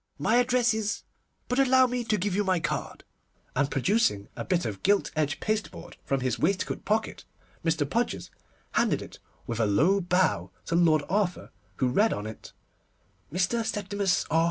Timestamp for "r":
14.31-14.39